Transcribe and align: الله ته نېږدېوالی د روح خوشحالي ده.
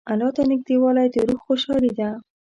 الله 0.11 0.29
ته 0.35 0.41
نېږدېوالی 0.49 1.07
د 1.13 1.15
روح 1.27 1.39
خوشحالي 1.45 1.91
ده. 1.97 2.09